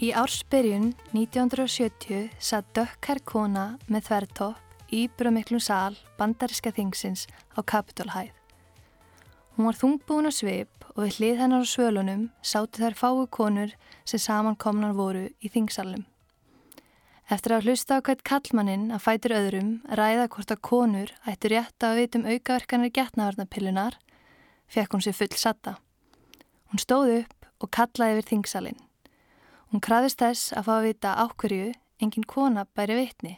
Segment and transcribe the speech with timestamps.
[0.00, 8.32] Í ársbyrjun 1970 satt dökkær kona með þvertopp í brömmiklum sal bandariska þingsins á Kapitólhæð.
[9.58, 13.76] Hún var þungbúin á svip og við hlið hennar á svölunum sátu þær fáu konur
[14.08, 16.08] sem samankomnar voru í þingsalum.
[17.28, 21.84] Eftir að hlusta á hvert kallmannin að fætur öðrum ræða hvort að konur ættu rétt
[21.84, 24.00] að vitum aukaverkanir getnavarnapillunar,
[24.64, 25.76] fekk hún sér full satta.
[26.72, 28.86] Hún stóð upp og kallaði yfir þingsalinn.
[29.70, 33.36] Hún kraðist þess að fá að vita ákverju engin kona bæri vitni.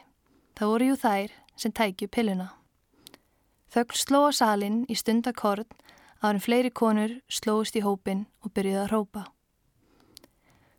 [0.56, 2.48] Það voru jú þær sem tækju pilluna.
[3.72, 5.68] Þögl sló á salin í stundakorn
[6.22, 9.22] árum fleiri konur slóist í hópin og byrjuði að rópa.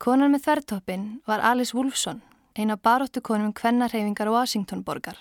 [0.02, 2.22] Konan með þvertoppin var Alice Wolfson,
[2.58, 5.18] eina baróttu konum kvennarhefingar Washingtonborgar.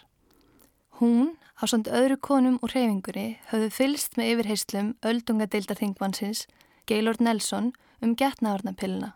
[0.99, 6.47] Hún, á samt öðru konum úr hefingunni, höfðu fylst með yfirheyslum öldungadeildarþingmannsins,
[6.87, 7.73] Gaylord Nelson,
[8.03, 9.15] um getnavarnapilluna.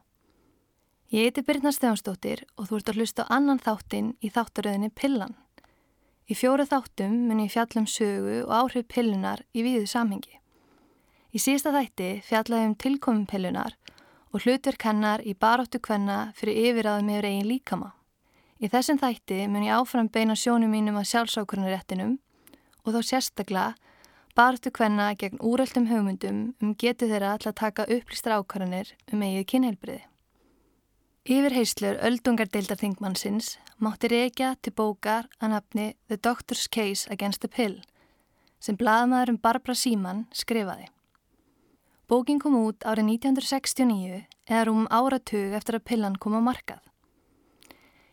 [1.07, 5.37] Ég heiti Birna Stefansdóttir og þú ert að hlusta á annan þáttinn í þáttaröðinni Pillan.
[6.27, 10.41] Í fjóru þáttum mun ég fjalla um sögu og áhrif pillunar í víðu samhengi.
[11.31, 13.77] Í síðasta þætti fjallaði um tilkomum pillunar
[14.35, 17.93] og hlutverk hennar í baróttu kvenna fyrir yfirraðum yfir eigin líkama.
[18.59, 22.19] Í þessum þætti mun ég áfram beina sjónum mínum að sjálfsákurnaréttinum
[22.83, 23.79] og þá sérstaklega
[24.35, 30.03] baróttu kvenna gegn úröldum hugmyndum um getu þeirra að taka upplýstra ákvarðanir um eigið kynheilbriði.
[31.27, 37.81] Yfirheyslur öldungardeildarþingmannsins mátti reykja til bókar að nafni The Doctor's Case Against the Pill
[38.63, 40.87] sem blaðmaðurum Barbara Seaman skrifaði.
[42.07, 46.79] Bókin kom út árið 1969 eða rúm áratug eftir að pillan kom á markað.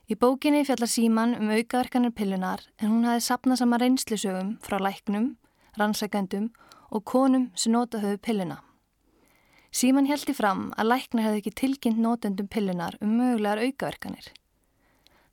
[0.10, 5.36] Í bókinni fjallar Seaman um aukaverkanir pillunar en hún hafi sapnað saman reynslusögum frá læknum,
[5.78, 6.50] rannsækandum
[6.90, 8.64] og konum sem nota höfu pilluna.
[9.74, 14.28] Síman heldi fram að læknar hefði ekki tilkynnt nótendum pillunar um mögulegar aukaverkanir.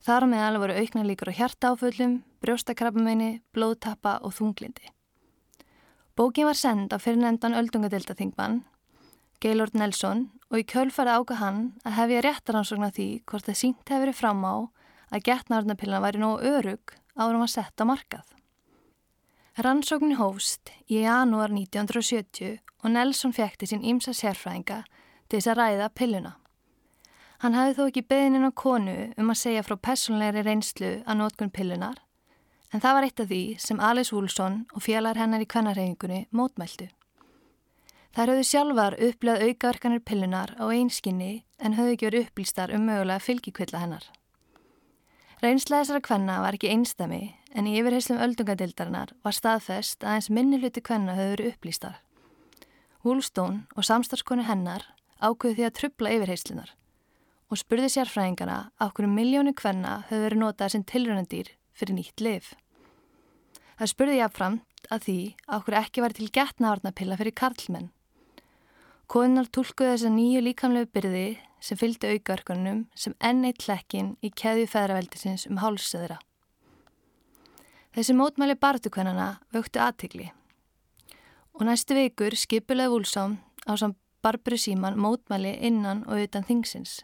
[0.00, 4.88] Þar meðal voru auknar líkur á hjartáföllum, brjóstakrabbameini, blóðtappa og þunglindi.
[6.16, 8.62] Bókin var send á fyrirnendan öldungadeildaþingmann,
[9.44, 13.92] Gaylord Nelson, og í kjölfari áka hann að hefja réttaransókn að því hvort það sínt
[13.92, 14.54] hefur verið fram á
[15.12, 18.24] að getnaðarnapillina væri nógu örug árum að setja markað.
[19.59, 24.84] Rannsóknin hófst í janúar 1970 og Nelson fekti sín ímsa sérfræðinga
[25.27, 26.37] til þess að ræða pilluna.
[27.43, 31.50] Hann hafði þó ekki beðinin á konu um að segja frá personleiri reynslu að nótkunn
[31.50, 31.99] pillunar,
[32.71, 36.87] en það var eitt af því sem Alice Woolson og félagar hennar í kvennarhefingunni mótmæltu.
[38.15, 43.82] Þær höfðu sjálfar upplegað aukaverkanir pillunar á einskinni en höfðu verið upplýstar um mögulega fylgikvilla
[43.82, 44.06] hennar.
[45.43, 47.22] Reynsla þessara kvenna var ekki einstami
[47.55, 51.97] en í yfirheyslum öldungadildarinnar var staðfest að eins minni hluti kvenna höfðu verið upplýstar.
[53.05, 54.87] Woolstone og samstarfskonu hennar
[55.21, 56.75] ákveði því að trubla yfirheyslinar
[57.50, 62.53] og spurði sérfræðingana á hverju miljónu kvenna höfðu verið notað sem tilrönandýr fyrir nýtt liv.
[63.81, 65.19] Það spurði jáfnframt að því
[65.50, 67.91] á hverju ekki var til getnavarnapilla fyrir karlmenn.
[69.11, 71.28] Konunar tólkuði þessa nýju líkamlegu byrði
[71.61, 76.21] sem fylgdi aukaörkunum sem enn eitt hlekkin í keðju feðraveldisins um hálsöðra.
[77.90, 80.28] Þessi mótmæli bartukvennana vöktu aðtikli
[81.58, 87.00] og næstu vikur skipulega Vúlsám á samt Barbru Síman mótmæli innan og utan þingsins.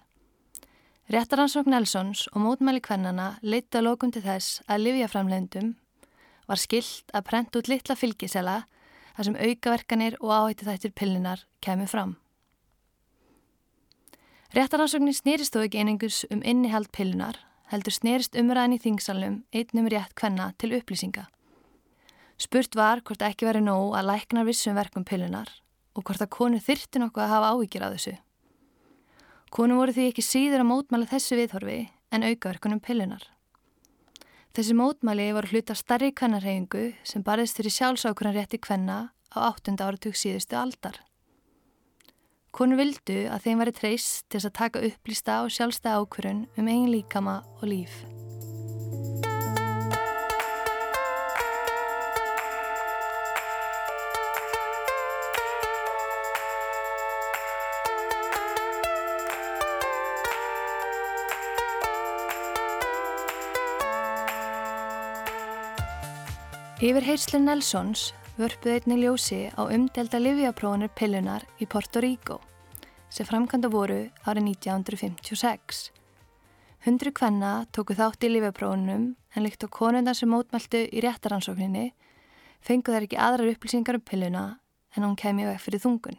[1.10, 5.74] Réttaransvokk Nelsons og mótmæli kvennana leita lokum til þess að livjaframlendum
[6.46, 8.56] var skilt að prent út litla fylgisela
[9.16, 12.14] þar sem aukaverkanir og áhætti þættir pillinar kemur fram.
[14.54, 17.40] Réttaransvoknin snýrist þó ekki einengus um innihald pillunar,
[17.70, 21.26] heldur snýrist umræðin í þingsalum einnum rétt kvenna til upplýsinga.
[22.38, 25.48] Spurt var hvort ekki verið nóg að lækna vissum verkum pillunar
[25.96, 28.14] og hvort að konu þyrti nokkuð að hafa áhyggjur af þessu.
[29.56, 31.78] Konu voru því ekki síður að mótmæla þessu viðhorfi
[32.12, 33.24] en aukaverkunum pillunar.
[34.56, 38.98] Þessi mótmæli voru hluta starri kvennarhefingu sem barðist fyrir sjálfsákunan rétti kvenna
[39.32, 39.76] á 8.
[39.80, 41.00] áratug síðustu aldar.
[42.56, 46.88] Konu vildu að þeim væri treyst til að taka upplýsta og sjálfstæða ákvörun um eigin
[46.88, 47.98] líkama og líf.
[66.80, 68.10] Yfir heyrslun Nelsons
[68.40, 72.45] vörpuð einni ljósi á umdelda livjaprónur pillunar í Porto Rico
[73.16, 75.86] sem framkvæmda voru árið 1956.
[76.84, 81.94] Hundru kvenna tóku þátt í livjaprónunum en líkt á konundar sem mótmæltu í réttaransókninni
[82.60, 84.42] fengu þær ekki aðrar upplýsingar um pilluna
[84.94, 86.18] en hún kemur vekk fyrir þungun.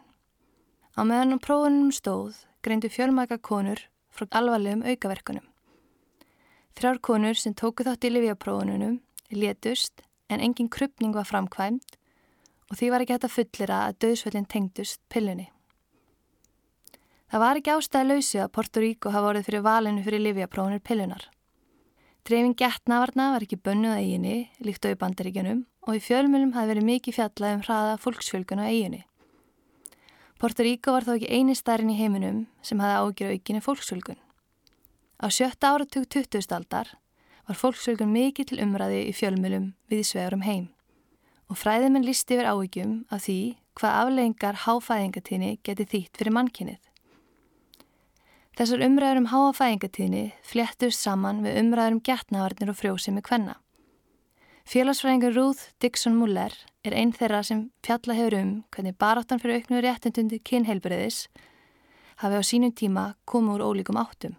[0.98, 5.46] Á meðan á prófunum stóð greindu fjölmæka konur frá alvarlegum aukaverkunum.
[6.74, 8.98] Þrjár konur sem tóku þátt í livjaprófununum
[9.38, 10.02] létust
[10.34, 12.00] en engin krypning var framkvæmt
[12.72, 15.52] og því var ekki hægt að fullira að döðsvöldin tengdust pillunni.
[17.28, 21.26] Það var ekki ástæði lausi að Porto Rico hafa orðið fyrir valinu fyrir livjaprófunir pillunar.
[22.28, 26.88] Dreifing getnavarna var ekki bönnuð eiginni líkt á í bandaríkjunum og í fjölmjölum hafi verið
[26.88, 29.02] mikið fjallað um hraða fólksfjölgun á eiginni.
[30.40, 34.20] Porto Rico var þó ekki eini stærn í heiminum sem hafi ágjör aukinni fólksfjölgun.
[35.20, 36.48] Á sjötta áratug 20.
[36.56, 36.96] aldar
[37.48, 40.68] var fólksfjölgun mikið til umræði í fjölmjölum við svegurum heim
[41.48, 43.40] og fræðiminn lísti yfir áhyggjum af því
[43.80, 46.87] hvað afleggingar háfæðingatíni geti þýtt fyrir mannkinnið.
[48.58, 53.60] Þessar umræður um háfæðingatíni fléttust saman við umræður um getnavarnir og frjósimi kvenna.
[54.66, 59.84] Félagsfræðingur Ruth Dixon Muller er einn þeirra sem fjalla hefur um hvernig baráttan fyrir auknu
[59.86, 61.28] réttindundi kynheilbriðis
[62.24, 64.34] hafi á sínum tíma komið úr ólíkum áttum.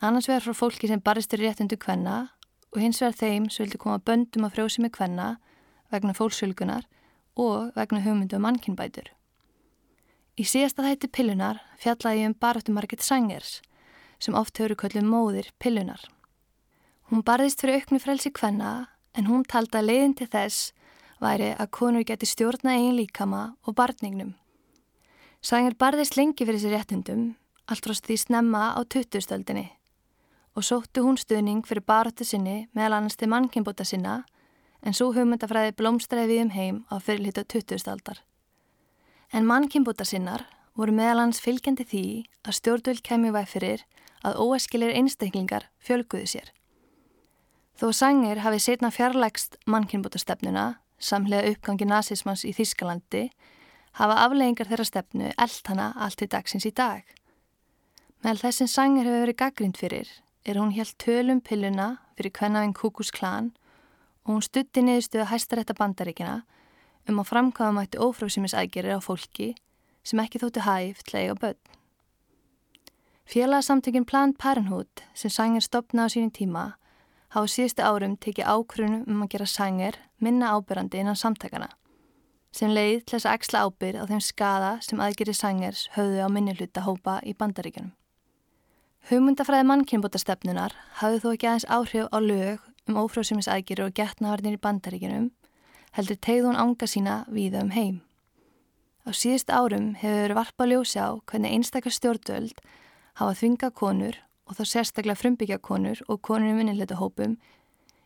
[0.00, 2.30] Annars vegar frá fólki sem baristur réttindu kvenna
[2.72, 5.28] og hins vegar þeim sem vildi koma böndum að frjósi með kvenna
[5.92, 6.88] vegna fólksfjölgunar
[7.36, 9.12] og vegna hugmyndu um mannkinnbætur.
[10.38, 13.56] Í síðasta þætti pillunar fjallaði ég um baráttu Margit Sangers
[14.22, 15.98] sem oft hefur kallið móðir pillunar.
[17.10, 18.72] Hún barðist fyrir auknu frelsi kvenna
[19.18, 20.70] en hún talda leiðin til þess
[21.18, 24.36] væri að konur geti stjórna eigin líkama og barningnum.
[25.42, 27.34] Sængir barðist lengi fyrir sér réttundum,
[27.66, 29.66] allt frá því snemma á tuttustöldinni
[30.54, 34.20] og sóttu hún stuðning fyrir baróttu sinni meðal annars til mannkynbóta sinna
[34.86, 38.22] en svo hugmyndafræði blómstræði við um heim á fyrirlita tuttustaldar.
[39.32, 40.46] En mannkynbóta sinnar
[40.78, 42.04] voru meðal annars fylgjandi því
[42.46, 43.82] að stjórnvöld kemur væg fyrir
[44.24, 46.48] að óeskilir einstaklingar fjölguðu sér.
[47.78, 53.28] Þó Sanger hafi setna fjarlægst mannkynbútastefnuna, samlega uppgangi nazismans í Þískalandi,
[54.00, 57.04] hafa afleggingar þeirra stefnu eld hana allt í dagsins í dag.
[58.24, 60.10] Meðal þess sem Sanger hefur verið gaggrind fyrir
[60.48, 63.52] er hún helt tölum pilluna fyrir kvennavinn Kukus klan
[64.24, 66.40] og hún stutti niðurstuða hæstarætta bandaríkina
[67.08, 69.54] um að framkvæða mætti ófrásýmisægerir á fólki
[70.04, 71.60] sem ekki þóttu hæf til eiga börn.
[73.28, 76.64] Félagsamtökinn Planned Parenthood sem Sanger stopnaði á sínum tíma
[77.34, 81.68] hafa síðustu árum tekið ákvörunum um að gera sanger minna ábyrrandi innan samtakana
[82.52, 86.28] sem leið til þess að axla ábyrð á þeim skada sem aðgeri sangers höfðu á
[86.32, 87.92] minni hluta hópa í bandaríkjunum.
[89.08, 95.28] Hugmyndafræði mannkynbútastefnunar hafði þó ekki aðeins áhrif á lög um ófrjóðsumisaðgeri og getnavarnir í bandaríkjunum
[95.96, 98.00] heldur tegð hún ánga sína víða um heim.
[99.08, 102.58] Á síðust árum hefur varpa ljósi á hvernig einstakar stjórnvöld
[103.20, 104.18] hafa þvinga konur
[104.48, 107.38] og þá sérstaklega frumbyggjakonur og konur í minnilegtu hópum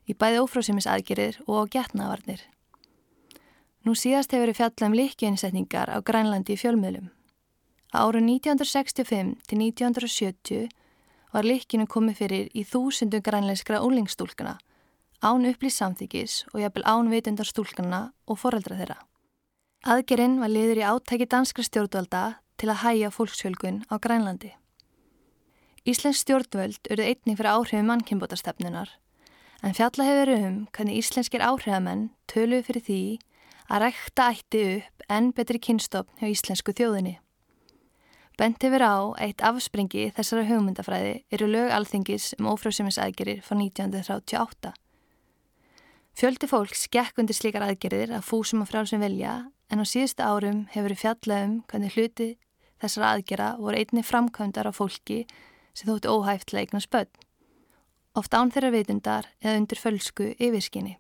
[0.07, 2.43] í bæði ófrásumis aðgerir og á getnavarnir.
[3.83, 7.11] Nú síðast hefur við fjallað um líkjöinsetningar á Grænlandi í fjölmiðlum.
[7.93, 10.69] Áru 1965 til 1970
[11.33, 14.59] var líkjunu komið fyrir í þúsundu grænleiskra úlingstúlkana,
[15.23, 18.99] án upplýst samþykis og jafnvel án vitundar stúlkana og foreldra þeirra.
[19.83, 22.25] Aðgerinn var liður í átæki danskra stjórnvalda
[22.59, 24.53] til að hæja fólksfjölgun á Grænlandi.
[25.87, 28.91] Íslensk stjórnvöld eruð einning fyrir áhrifum mannkynbótastefnunar
[29.63, 33.03] en fjalla hefur um hvernig íslenskir áhrifamenn töluðu fyrir því
[33.71, 37.17] að rækta ætti upp enn betri kynstofn hjá íslensku þjóðinni.
[38.39, 44.73] Bent hefur á eitt afspringi þessara hugmyndafræði eru lög alþingis um ófrjóðsumisaðgerir frá 1938.
[46.13, 49.39] Fjöldi fólks gekk undir slíkar aðgerir að fúsum og frálsum vilja
[49.73, 52.29] en á síðustu árum hefur fjallað um hvernig hluti
[52.83, 55.23] þessara aðgera voru einni framkvæmdar á fólki
[55.73, 57.13] sem þóttu óhæft til að eigna spödd.
[58.13, 60.99] Oft án þeirra veitundar eða undir fölsku yfirskinni.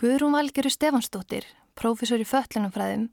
[0.00, 1.44] Guðrún Valgeru Stefansdóttir,
[1.76, 3.10] prófessor í föllunumfræðum,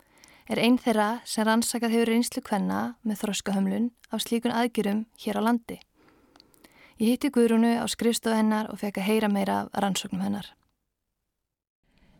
[0.49, 5.45] er einn þeirra sem rannsakað hefur reynslu kvenna með þroskahömlun á slíkun aðgjörum hér á
[5.45, 5.81] landi.
[6.99, 10.47] Ég hitti Guðrúnu á skrifstofu hennar og fekk að heyra meira af rannsóknum hennar.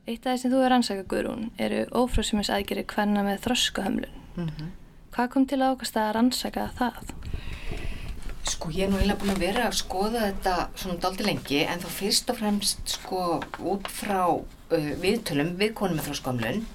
[0.09, 4.15] Eitt af það sem þú er rannsakað Guðrún eru ófrúsumis aðgjöri kvenna með þroskahömlun.
[4.35, 4.71] Mm -hmm.
[5.13, 7.13] Hvað kom til ákast að rannsaka það?
[8.49, 11.79] Sko ég er nú eiginlega búin að vera að skoða þetta svona daldi lengi en
[11.79, 16.65] þá fyrst og fremst sko út frá uh, viðtölum við konum með þróskomlun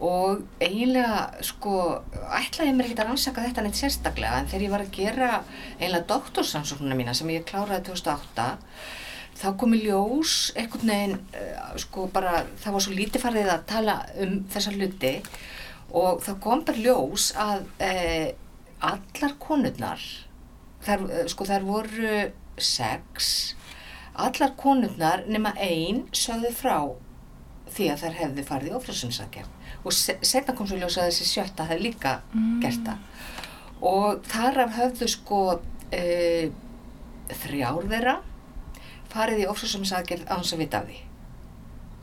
[0.00, 2.02] og eiginlega sko
[2.40, 5.30] ætlaði mér ekki að rannsaka þetta neitt sérstaklega en þegar ég var að gera
[5.78, 8.48] eiginlega doktorsansóknuna mína sem ég kláraði 2008
[9.38, 13.96] þá komi ljós ekkert neginn uh, sko bara það var svo lítið farið að tala
[14.24, 15.14] um þessa hluti
[15.96, 18.28] og þá kom bara ljós að uh,
[18.88, 20.02] allar konurnar
[20.84, 22.16] þar, eh, sko þar voru
[22.58, 23.32] sex
[24.18, 26.76] allar konurnar nema einn sögðu frá
[27.68, 31.28] því að þær hefði farið í oflössunsakerð og se setna kom svo ljósa að þessi
[31.32, 32.54] sjötta hefði líka mm.
[32.62, 36.46] gert það og þar af höfðu sko uh,
[37.42, 38.16] þrjár þeirra
[39.12, 40.98] farið í ofsóðsumsaðgerð á hans að vita af því.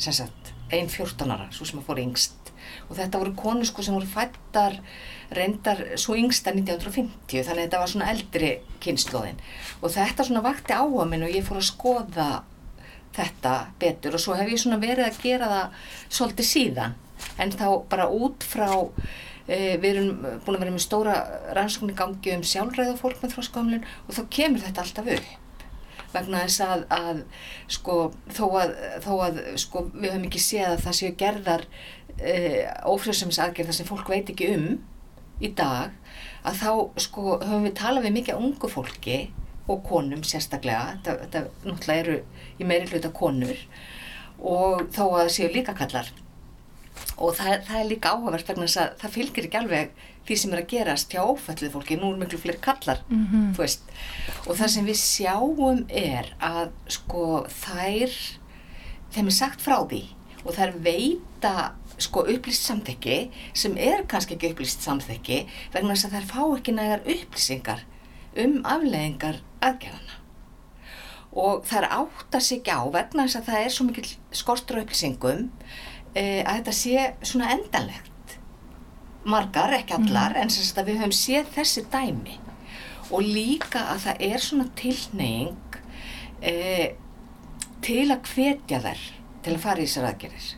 [0.05, 2.51] Sem sagt, ein 14 ára svo sem að fór yngst.
[2.89, 4.79] Og þetta voru konur sko sem voru fættar
[5.35, 8.49] reyndar svo yngsta 1950 þannig að þetta var svona eldri
[8.83, 9.39] kynnslóðin
[9.81, 12.29] og þetta svona vakti áhuga minn og ég fór að skoða
[13.15, 14.17] þetta betur.
[14.17, 16.99] Og svo hef ég svona verið að gera það svolítið síðan.
[17.39, 18.67] En þá bara út frá
[19.47, 20.11] e, við erum
[20.43, 21.15] búin að vera með stóra
[21.55, 25.44] rannsóknir gangi um sjálfræða fólk með þróskamlun og þá kemur þetta alltaf upp
[26.15, 27.21] vegna þess að, að
[27.77, 27.99] sko,
[28.33, 28.73] þó að,
[29.05, 31.65] þó að sko, við höfum ekki séð að það séu gerðar
[32.17, 32.35] e,
[32.93, 34.67] ófrjóðsumsaðgerðar sem fólk veit ekki um
[35.43, 35.95] í dag
[36.45, 36.71] að þá
[37.05, 39.19] sko, höfum við talað við mikið ungu fólki
[39.65, 42.17] og konum sérstaklega þetta, þetta náttúrulega eru
[42.61, 43.57] í meiri hluta konur
[44.39, 46.11] og þó að það séu líka kallar
[47.17, 50.53] og það, það er líka áhugavert vegna þess að það fylgir ekki alveg því sem
[50.53, 53.77] er að gerast hjá ófællið fólki, nú er miklu fleiri kallar mm -hmm.
[54.47, 58.11] og það sem við sjáum er að sko þær
[59.15, 60.03] þeim er sagt frá því.
[60.45, 66.15] Og þær veita sko upplýst samþekki sem er kannski ekki upplýst samþekki vegna þess að
[66.17, 67.85] þær fá ekki nægar upplýsingar
[68.43, 70.19] um afleðingar aðgerðana
[71.35, 75.49] og þær áttar sig ekki á vegna þess að það er svo mikil skortur upplýsingum
[76.15, 78.35] e, að þetta sé svona endanlegt.
[79.25, 80.41] Margar, ekki allar, mm.
[80.41, 82.37] en sagt að við höfum séð þessi dæmi.
[83.13, 85.79] Og líka að það er svona tilneying
[86.41, 86.93] eh,
[87.85, 89.01] til að hvetja þær
[89.45, 90.53] til að fara í þessar aðgerir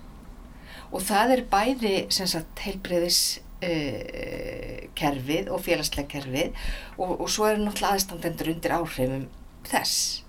[0.92, 3.22] og það er bæði sagt heilbreyðis
[3.66, 6.54] eh, kerfið og félagslega kerfið
[6.98, 9.28] og, og svo er náttúrulega aðstandendur undir áhrifum
[9.68, 10.24] þess.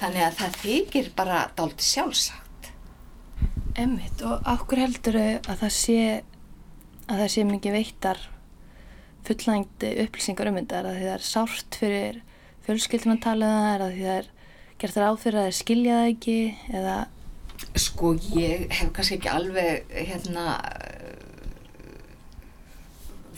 [0.00, 2.43] Þannig að það þykir bara dálti sjálfsagt
[3.74, 5.98] Emmitt og okkur heldur að það sé
[7.10, 8.20] að það sé mikið veittar
[9.26, 10.78] fullnægndi upplýsingar um þetta?
[10.78, 12.20] Er að það er sárt fyrir
[12.66, 13.72] fjölskyldum að tala um það?
[13.74, 14.30] Er að það er
[14.78, 16.38] gert þér áfyrir að það er skiljaða ekki?
[16.70, 16.96] Eða
[17.78, 20.46] Sko ég hef kannski ekki alveg hérna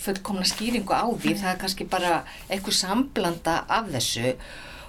[0.07, 1.35] fullkomna skýringu á því.
[1.41, 2.15] Það er kannski bara
[2.51, 4.35] eitthvað samblanda af þessu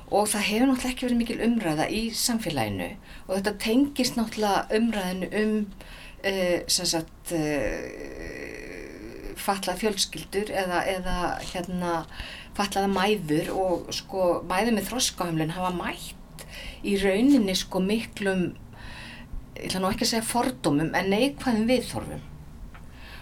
[0.08, 2.90] og það hefur náttúrulega ekki verið mikil umræða í samfélaginu.
[3.28, 7.82] Og þetta tengist náttúrulega umræðinu um uh, sem sagt uh,
[9.38, 11.18] fallað fjölskyldur eða, eða
[11.50, 11.98] hérna
[12.58, 13.52] fallaða mæður.
[13.56, 16.48] Og sko mæður með þroskahömlun hafa mætt
[16.88, 18.50] í rauninni sko miklum
[19.58, 22.26] ég ætla nú ekki að segja fordómum en neikvæðum viðþorfum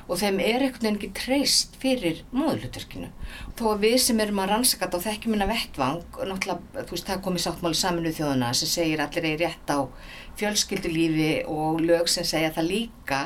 [0.06, 3.10] og þeim er einhvern veginn ekki treyst fyrir móðluturkinu
[3.58, 7.10] þó að við sem erum að rannsaka þetta og þekkjum minna vettvang náttúrulega, þú veist,
[7.10, 9.80] það komið sáttmáli saminu þjóðuna sem segir allir er rétt á
[10.40, 13.22] fjölskyldulífi og lög sem segja það líka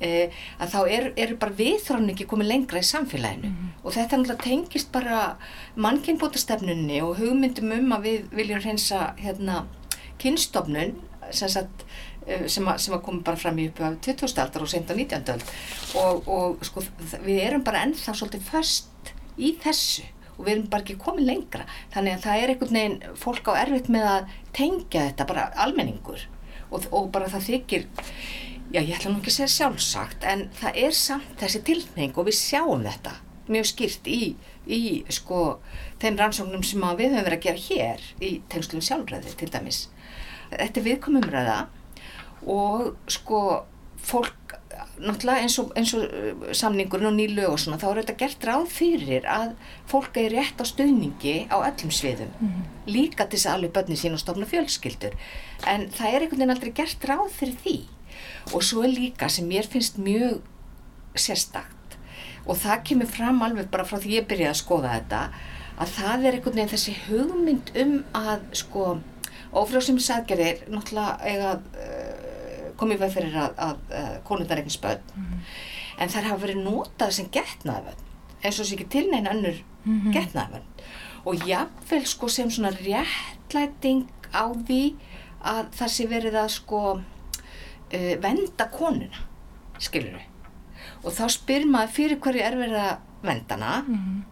[0.00, 3.84] eh, að þá eru er bara viðþrónu ekki komið lengra í samfélaginu mm -hmm.
[3.84, 5.36] og þetta náttúrulega tengist bara
[5.76, 9.64] mannkynbótastefnunni og hugmyndum um að við viljum hreinsa hérna
[10.18, 10.98] kynstofnun
[11.30, 11.84] sem, sagt,
[12.46, 14.32] sem, að, að koma bara fram í uppu af 20.
[14.44, 15.34] aldar og senda 19.
[15.34, 15.44] ald
[16.00, 16.84] og, og sko
[17.24, 20.04] við erum bara ennþá svolítið först í þessu
[20.36, 23.52] og við erum bara ekki komið lengra þannig að það er einhvern veginn fólk á
[23.62, 26.28] erfitt með að tengja þetta bara almenningur
[26.70, 27.88] og, og bara það þykir
[28.70, 32.30] já ég ætla nú ekki að segja sjálfsagt en það er samt þessi tilneying og
[32.30, 33.16] við sjáum þetta
[33.50, 34.20] mjög skýrt í,
[34.70, 34.80] í
[35.12, 35.58] sko
[36.02, 39.80] þeim rannsóknum sem við höfum verið að gera hér í tengslum sjálfræði til dæmis.
[40.50, 41.58] Þetta er viðkomumræða
[42.46, 43.40] og sko
[44.00, 44.56] fólk
[45.00, 48.46] náttúrulega eins og, eins og uh, samningurinn og nýlu og svona þá er þetta gert
[48.48, 49.54] ráð fyrir að
[49.90, 52.32] fólk er rétt á stöðningi á öllum sviðum.
[52.40, 52.64] Mm -hmm.
[52.86, 55.14] líka til þess að alveg börni sín og stofna fjölskyldur.
[55.66, 57.76] En það er einhvern veginn aldrei gert ráð fyrir því.
[58.52, 60.40] Og svo er líka sem mér finnst mjög
[61.14, 61.76] sérstakt
[62.46, 65.22] og það kemur fram alveg bara frá því ég byrjaði að skoða þetta
[65.80, 68.86] að það er einhvern veginn þessi hugmynd um að sko
[69.60, 72.19] ofrjóðsum sæðgerir náttúrulega eiga uh,
[72.80, 75.50] komið veð fyrir að, að, að konundar eigin spöld mm -hmm.
[75.98, 78.08] en þær hafa verið notað sem getnaðvönd
[78.40, 80.12] eins og sér ekki til neina önnur mm -hmm.
[80.16, 80.84] getnaðvönd
[81.24, 84.96] og jáfnveil sko sem svona réttlæting á því
[85.44, 89.26] að það sé verið að sko uh, venda konuna
[89.78, 90.26] skilur við
[91.04, 94.22] og þá spyr maður fyrir hverju er verið að vendana mm -hmm.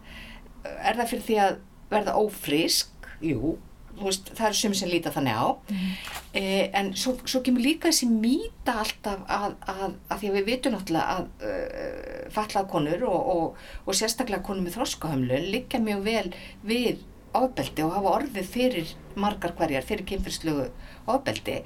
[0.89, 1.57] er það fyrir því að
[1.89, 3.57] verða ófrísk jú,
[4.05, 5.93] veist, það eru sem sem líta þannig á mm -hmm.
[6.33, 10.45] eh, en svo, svo kemur líka þessi mýta alltaf að, að, að því að við
[10.45, 16.03] vitum náttúrulega að uh, fallað konur og, og, og sérstaklega konur með þróskahömlu líka mjög
[16.03, 16.97] vel við
[17.33, 20.69] ofbeldi og hafa orðið fyrir margar hverjar, fyrir kynfyrslugu
[21.07, 21.59] ofbeldi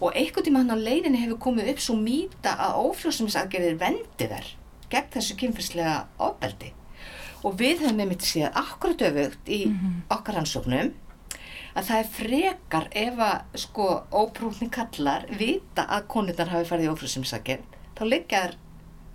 [0.00, 4.50] og einhvern tíma hann á leiðinni hefur komið upp svo mýta að ófrjóðsumsaðgerðir vendi þær
[4.90, 6.72] gegn þessu kynfyrslega ofbeldi
[7.44, 10.02] og við höfum einmitt séð akkurat öfugt í Mhm.
[10.10, 10.92] okkar rannsóknum
[11.76, 16.92] að það er frekar ef að sko óprúfni kallar vita að konurnar hafi farið í
[16.94, 17.66] ófrúsumsakir
[17.96, 18.56] þá þær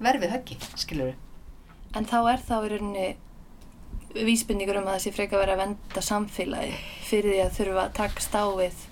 [0.01, 1.18] verfið höggi, skilur við.
[1.98, 3.10] En þá er þá í rauninni
[4.27, 7.94] vísbendingur um að það sé frekar verið að venda samfélagi fyrir því að þurfa að
[8.00, 8.88] takast á við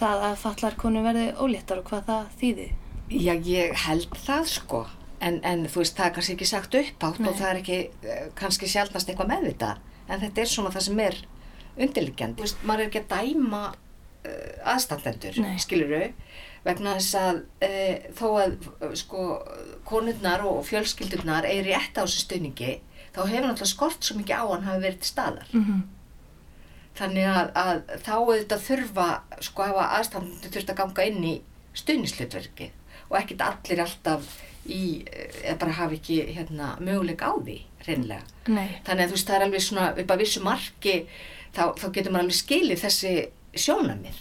[0.00, 2.66] það að fallar konu verði óléttar og hvað það þýði.
[3.10, 4.80] Já, ég held það sko
[5.20, 7.28] en, en þú veist, það er kannski ekki sagt upp átt Nei.
[7.28, 9.74] og það er ekki eh, kannski sjálfnast eitthvað meðvita
[10.08, 11.18] en þetta er svona það sem er
[11.80, 12.40] undirliggjandi.
[12.40, 15.56] Þú veist, maður er ekki að dæma uh, aðstandendur, Nei.
[15.62, 16.02] skiluru
[16.64, 19.24] vegna þess að uh, þó að uh, sko
[19.88, 22.74] konurnar og fjölskyldurnar eigi rétt á þessu stöðningi
[23.14, 25.48] þá hefur náttúrulega skort svo mikið á hann hafi verið til staðar.
[25.52, 25.80] Mm -hmm.
[27.00, 29.08] Þannig að, að þá auðvitað þurfa,
[29.40, 31.34] sko hafa aðstandandi þurft að ganga inn í
[31.80, 32.70] stuðnislutverkið
[33.10, 34.30] og ekkert allir alltaf
[34.66, 35.04] í,
[35.42, 38.22] eða bara hafa ekki hérna, möguleik á því, reynlega.
[38.46, 38.68] Nei.
[38.86, 40.96] Þannig að þú veist, það er alveg svona upp að vissu marki,
[41.56, 43.14] þá, þá getur maður alveg skilið þessi
[43.58, 44.20] sjónamið.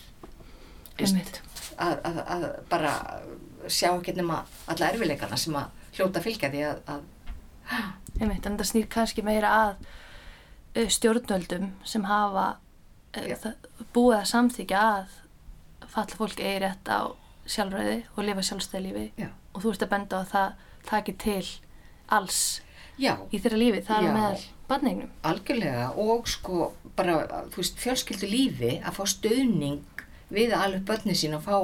[1.80, 2.94] Að, að, að bara
[3.72, 7.08] sjá ekki nema alla erfileikana sem að hljóta fylgja því að, að
[8.20, 12.48] Einmitt, en það snýr kannski meira að uh, stjórnvöldum sem hafa
[13.16, 13.22] Já.
[13.22, 15.18] uh, það, búið að samþykja að
[15.90, 17.00] falla fólk eigi rétt á
[17.50, 19.30] sjálfræði og lifa sjálfstæði lífi Já.
[19.54, 21.46] og þú ert að benda á að það taki til
[22.10, 22.42] alls
[22.98, 24.10] já, í þeirra lífi, það Já.
[24.10, 25.10] er meðal badningnum.
[25.28, 27.22] Algjörlega og sko bara,
[27.56, 31.58] veist, fjölskyldu lífi að fá stöðning við að alveg börni sín og fá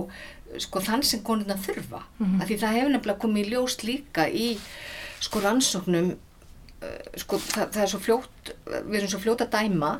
[0.61, 2.03] sko þann sem konurna þurfa.
[2.19, 2.41] Mhm.
[2.41, 4.49] Af því það hefur nefnilega komið í ljós líka í
[5.19, 6.11] sko rannsóknum,
[6.81, 9.93] uh, sko það, það er svo fljótt, við erum svo fljótt að dæma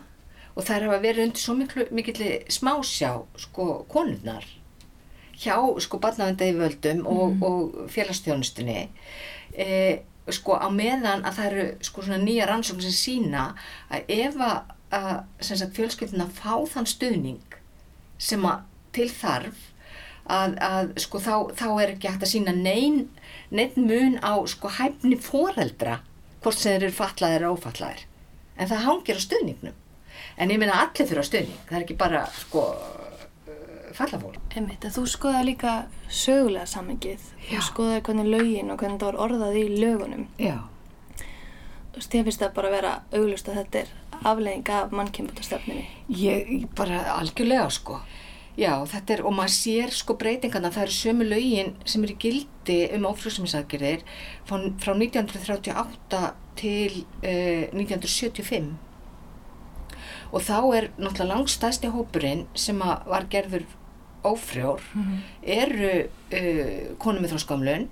[0.55, 4.45] og það er að vera undir svo miklu, mikill smásjá sko konurnar
[5.35, 8.85] hjá sko barnavenda í völdum og, og félagsþjónustunni
[9.51, 9.67] e,
[10.33, 13.45] sko á meðan að það eru sko svona nýja rannsókn sem sína
[13.93, 17.59] að ef að, sem sagt fjölskylduna fá þann stuðning
[18.17, 19.63] sem að til þarf
[20.25, 23.05] að, að sko þá, þá er ekki hægt að sína nein,
[23.53, 25.99] nein mun á sko hæfni foreldra
[26.41, 28.05] hvort sem þeir eru fatlaðir eða ófatlaðir.
[28.55, 29.77] En það hangir á stuðningnum.
[30.37, 31.61] En ég meina allir þurfa stuðning.
[31.67, 32.65] Það er ekki bara sko
[33.97, 35.73] fallafólk Einmitt, þú skoðaði líka
[36.09, 37.57] sögulega sammengið Já.
[37.59, 40.27] og skoðaði hvernig lögin og hvernig það var orðað í lögunum.
[40.41, 40.57] já
[41.95, 43.91] Þú veist, ég finnst það bara að vera auglust að þetta er
[44.27, 45.85] aflegging af mannkynbútastefninni.
[46.11, 48.01] Ég bara algjörlega sko.
[48.59, 52.77] Já, þetta er, og maður sér sko breytingarna, það eru sömu lögin sem eru gildi
[52.95, 54.03] um ófrúsumisaðgerðir
[54.47, 56.21] frá, frá 1938
[56.59, 58.69] til uh, 1975.
[60.35, 63.63] Og þá er náttúrulega langstæðsti hópurinn sem var gerður
[64.29, 64.83] ófrjór
[65.41, 67.89] eru uh, konum með þróskamlun.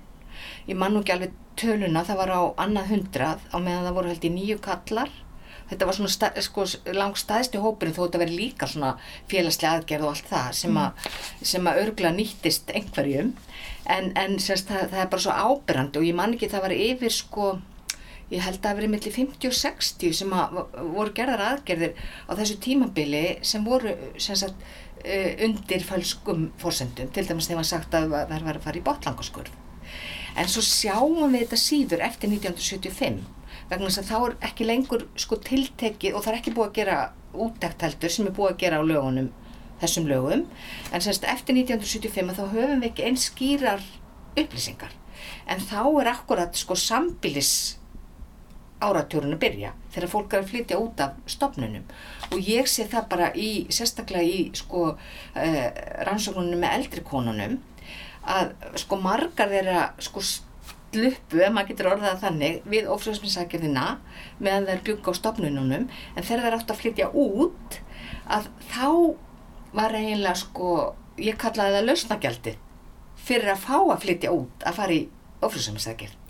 [0.68, 4.12] Ég man nú ekki alveg töluna, það var á annað hundrað á meðan það voru
[4.12, 5.12] held í nýju kallar.
[5.64, 8.90] Þetta var svona stað, sko, langstæðsti hópurinn þó þetta veri líka svona
[9.30, 11.06] félagslega aðgerð og allt það sem, að
[11.52, 13.30] sem að örgla nýttist einhverjum.
[13.88, 16.76] En, en sérst, það, það er bara svo ábyrrandi og ég man ekki það var
[16.76, 17.54] yfir sko
[18.32, 20.54] ég held að það verið millir 50 og 60 sem að
[20.94, 24.64] voru gerðar aðgerðir á þessu tímabili sem voru sem sagt,
[25.04, 29.56] undir fölskum fórsendum, til dæmis þegar var sagt að það var að fara í botlangaskurð.
[30.34, 33.20] En svo sjáum við þetta síður eftir 1975
[33.70, 36.78] vegna þess að þá er ekki lengur sko tiltekið og það er ekki búið að
[36.80, 36.98] gera
[37.44, 39.30] úttækt heldur sem er búið að gera á lögunum
[39.80, 40.44] þessum lögum
[40.92, 43.86] en semst eftir 1975 að þá höfum við ekki eins skýrar
[44.34, 44.94] upplýsingar
[45.50, 47.54] en þá er akkurat sko sambilis
[48.82, 51.84] áratjórun að byrja þegar fólk er að flytja út af stopnunum
[52.30, 55.68] og ég sé það bara í sérstaklega í sko uh,
[56.08, 57.60] rannsóknunum með eldri konunum
[58.24, 63.86] að sko margar þeirra sko sluppu, ef maður getur orðað þannig, við ófrjóðsminnsakirðina
[64.38, 67.78] meðan þeir bjugga á stopnununum en þegar þeir átt að flytja út
[68.30, 68.88] að þá
[69.74, 70.68] var eiginlega sko,
[71.18, 72.60] ég kallaði það lausnagjaldið
[73.24, 75.02] fyrir að fá að flytja út að fara í
[75.42, 76.20] ófrjóðsminnsakirð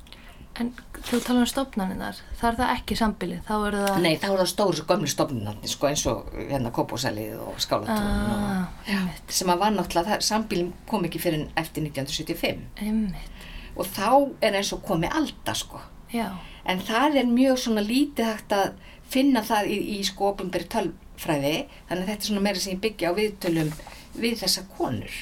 [0.61, 0.71] En
[1.09, 3.99] þú tala um stopnaninnar, það er það ekki sambilið, þá eru það...
[4.05, 8.65] Nei, þá er það stóru gömlu stofnunarnir, sko, eins og hérna Kópósalið og Skálatún Ah,
[8.65, 13.45] og, einmitt, sem að var náttúrulega, það, sambílum kom ekki fyrir eftir 1975 einmitt,
[13.77, 14.09] og þá
[14.49, 15.83] er eins og komið alda, sko.
[16.15, 16.29] já,
[16.65, 18.71] En það er mjög svona lítið hægt að
[19.13, 21.57] finna það í, í sko ofinberi tölfræði,
[21.91, 23.73] þannig að þetta er svona meira sem ég byggja á viðtölum
[24.17, 25.19] við þessa konur.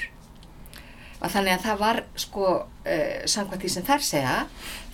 [1.23, 4.37] Og þannig að það var sko, uh, samkvæmt því sem þær segja,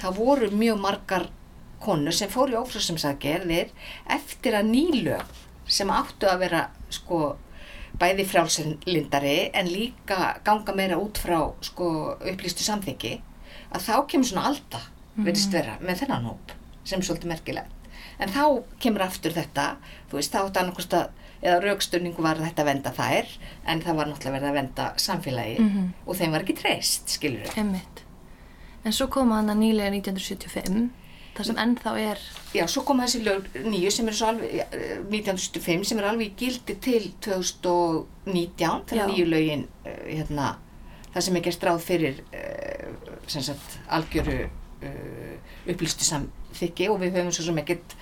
[0.00, 1.28] það voru mjög margar
[1.80, 3.70] konur sem fóru í ófrjóðsumsagerðir
[4.12, 5.36] eftir að nýlög
[5.68, 6.62] sem áttu að vera
[6.92, 7.36] sko
[7.98, 11.88] bæði frjálsindari en líka ganga meira út frá sko
[12.18, 13.14] upplýstu samþyggi
[13.72, 14.82] að þá kemur svona alda
[15.18, 16.54] verðist vera með þennan hóp
[16.88, 17.74] sem er svolítið merkilegt.
[18.18, 18.44] En þá
[18.82, 19.66] kemur aftur þetta,
[20.10, 21.10] þú veist, þá átt annarkost að,
[21.42, 23.26] eða rauksturningu var þetta að venda þær,
[23.66, 25.92] en það var náttúrulega verið að venda samfélagi Mhm.
[26.06, 27.56] og þeim var ekki treyst, skilur við.
[27.58, 28.04] Einmitt.
[28.84, 30.90] En svo koma hann að nýlega 1975,
[31.36, 32.18] þar sem ennþá er,
[32.54, 36.30] Já, svo koma þessi lög nýju sem eru svo alveg, eh, 1905, sem eru alveg
[36.32, 40.56] í gildi til 2019, þegar nýju lögin, eh, hérna,
[41.14, 42.88] það sem er gert ráð fyrir, eh,
[43.26, 44.48] sem sagt, algjöru
[44.80, 47.94] uh, upplýstu samþykki og við höfum svo sem ekkert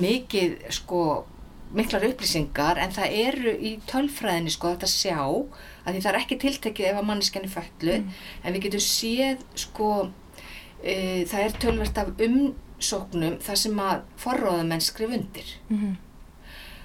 [0.00, 1.24] mikið, sko,
[1.76, 6.40] miklar upplýsingar en það eru í tölfræðinni sko þetta sjá að því það er ekki
[6.44, 9.90] tiltekið ef að manneskjan er föllu en við getum séð sko
[10.82, 10.94] e,
[11.30, 15.54] það er tölvert af umsóknum þar sem að forróðamenn skrif undir.
[15.72, 16.00] Mm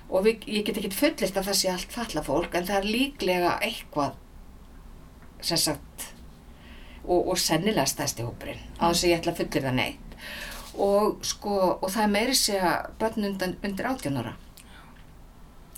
[0.10, 2.92] og við, ég get ekki fullist að það sé allt falla fólk en það er
[2.94, 4.16] líklega eitthvað
[5.44, 6.08] sem sagt
[7.04, 10.18] og, og sennilega stæsti hópurinn á þess að ég ætla að fullir það neitt.
[10.78, 14.20] Og sko og það er meiri segja börn undan, undir 18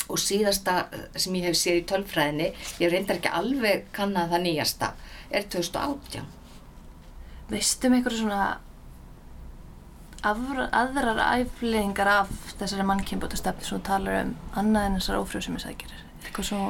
[0.09, 0.75] og síðasta
[1.15, 2.49] sem ég hef séð í tölfræðinni
[2.81, 4.91] ég reyndar ekki alveg kannað það nýjasta
[5.29, 6.25] er 2018
[7.49, 8.43] veistum einhverju svona
[10.25, 16.49] afra, aðrar æflingar af þessari mannkynbúta stefni sem talar um annað en þessar ófrjóðsumisækjurir eitthvað
[16.51, 16.63] svo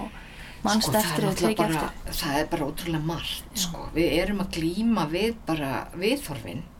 [0.59, 2.15] Sko, það eftir er bara, eftir?
[2.19, 3.85] það er bara ótrúlega margt sko.
[3.95, 6.78] við erum að glíma við bara viðþorfin þú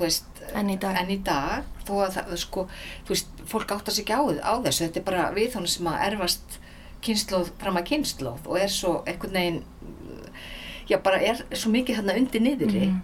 [0.00, 0.96] veist En í dag.
[1.00, 2.68] en í dag það, sko,
[3.04, 6.12] þú veist, fólk áttar sig ekki á, á þessu þetta er bara viðþorfin sem að
[6.12, 6.58] erfast
[7.04, 9.62] kynnslóð fram að kynnslóð og er svo einhvern veginn
[10.88, 13.02] já, bara er svo mikið þarna undir niðri Mhm.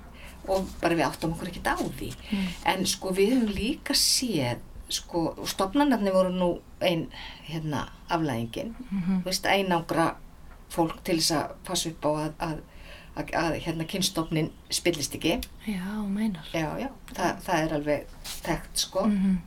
[0.48, 2.46] og bara við áttum okkur ekkert á því Mm.
[2.64, 7.08] en sko við höfum líka séð sko, og stofnanarnir voru nú ein
[7.46, 9.22] hérna aflæðingin Mhm.
[9.22, 10.14] þú veist, einangra
[10.70, 12.58] fólk til þess að passa upp á að, að,
[13.16, 15.38] að, að hérna kynstofnin spillist ekki.
[15.66, 19.06] já, meinar Já, já, það, það er alveg tekt, sko.
[19.10, 19.38] mm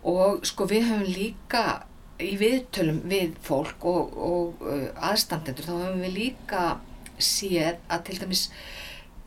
[0.00, 1.62] Og sko við höfum líka
[2.20, 6.62] í viðtölum við fólk og, og uh, aðstandendur, þá höfum við líka
[7.20, 8.46] séð að til dæmis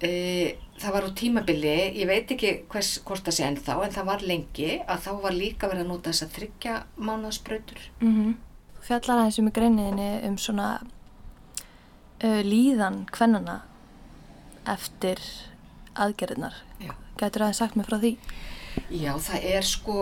[0.02, 0.50] uh,
[0.82, 4.26] það var á tímabili, ég veit ekki hvers, hvort það sé ennþá, en það var
[4.26, 7.86] lengi að þá var líka verið að nota þess að þryggja mánaðsbrautur.
[8.02, 10.70] Þú fjallar aðeins um í greiniðinni um svona
[12.24, 13.62] uh, líðan kvennana
[14.70, 15.22] eftir
[16.00, 16.56] aðgerðinar.
[16.82, 16.94] Já.
[17.20, 18.16] Gætur aðeins sagt mér frá því?
[18.90, 19.98] Já, það er sko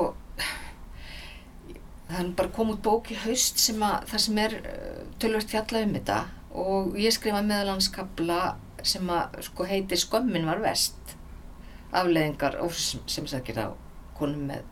[2.11, 5.87] það er bara komið bók í haust sem að það sem er uh, tölvört fjallað
[5.87, 6.19] um þetta
[6.61, 8.41] og ég skrifa meðalanskabla
[8.83, 11.15] sem að sko heitir Skömmin var vest
[11.95, 13.67] afleðingar sem, sem sækir á
[14.17, 14.65] konum með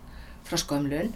[0.47, 1.13] froskömmlun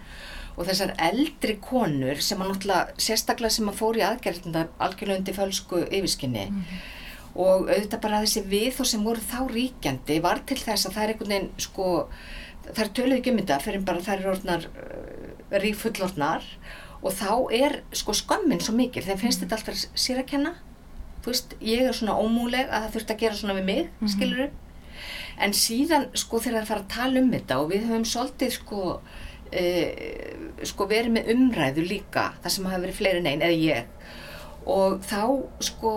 [0.57, 5.37] og þessar eldri konur sem að náttúrulega sérstaklega sem að fóru í aðgerðina algjörlega undir
[5.37, 6.43] fölsku yfirskinni.
[7.33, 11.03] Og auðvitað bara þessi við og sem voru þá ríkjandi var til þess að það
[11.03, 11.87] er einhvern veginn sko
[12.67, 16.45] það er töluð ekki um þetta fyrir bara það er orðnar uh, rífullorðnar
[17.03, 19.03] og þá er sko skömmin svo mikil.
[19.03, 20.53] Þeim finnst þetta alltaf sér að kenna.
[21.23, 24.05] Þú veist, ég er svona ómúleg að það þurft að gera svona við mig, mm
[24.05, 24.13] Mhm.
[24.13, 24.49] skilur
[25.43, 28.81] en síðan sko þegar það fara að tala um þetta og við höfum svolítið sko
[29.61, 34.11] uh, sko verið með umræðu líka það sem hafa verið fleiri en einn eða ég.
[34.63, 35.21] Og þá
[35.63, 35.93] sko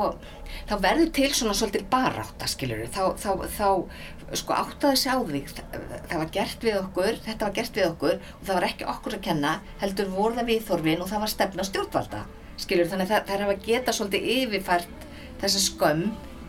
[0.67, 5.43] þá verður til svona svolítið barátta skilur þá, þá, þá sko áttaði sig á því
[5.53, 9.19] það, var gert við okkur, þetta var gert við okkur og það var ekki okkur
[9.19, 12.25] að kenna heldur voru það viðþorfin og það var stefna stjórnvalda
[12.59, 15.09] skilur þannig að það, það er að geta svolítið yfirfært
[15.43, 16.05] þessa skömm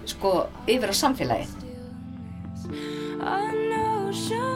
[0.07, 0.33] sko
[0.71, 1.55] yfir á samfélagið.
[3.27, 3.73] An
[4.07, 4.46] ocean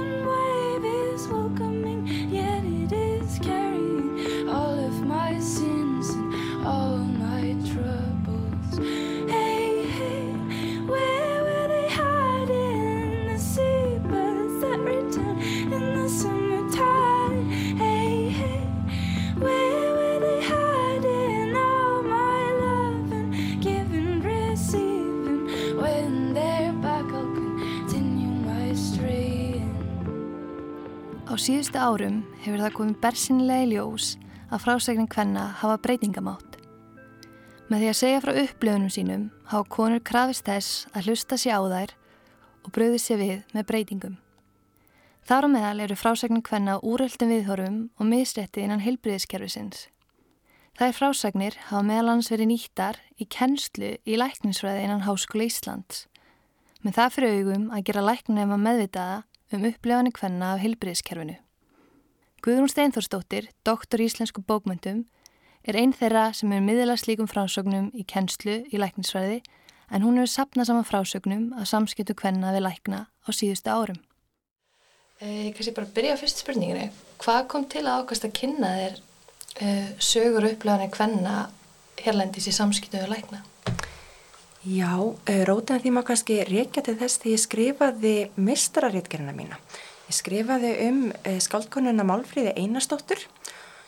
[31.42, 34.08] síðustu árum hefur það komið bersinlega í ljós
[34.54, 36.58] að frásegnin kvenna hafa breytingamátt.
[37.72, 41.62] Með því að segja frá upplöfunum sínum hafa konur krafist þess að hlusta sér á
[41.72, 41.94] þær
[42.62, 44.20] og bröði sér við með breytingum.
[45.26, 49.88] Þar á meðal eru frásegnin kvenna úröldum viðhorfum og misrétti innan heilbriðiskerfisins.
[50.78, 56.06] Þær frásagnir hafa meðalans verið nýttar í kennslu í læknisfræði innan Háskóla Íslands.
[56.86, 59.20] Með það fyrir augum að gera læknum að meðvitaða
[59.56, 61.38] um upplifanir kvenna af heilbriðiskerfinu.
[62.42, 65.04] Guðrún Steinþórsdóttir, doktor í íslensku bókmyndum,
[65.62, 69.42] er einn þeirra sem er miðla slíkum frásögnum í kennslu í læknisfræði
[69.92, 74.00] en hún hefur sapnað saman frásögnum að samskiptu kvenna við lækna á síðustu árum.
[75.22, 76.90] Eh, Ég kannski bara byrja á fyrstu spurninginni.
[77.22, 81.36] Hvað kom til að ákast að kynna þér uh, sögur og upplöðanir hvenna
[82.02, 83.44] hérlendis í samskiptu við lækna?
[84.62, 85.16] Já, uh,
[85.48, 89.58] rótina því maður kannski reykja til þess því ég skrifaði mistrarítgerina mína.
[90.06, 93.24] Ég skrifaði um uh, skaldkonuna Málfríði Einarsdóttur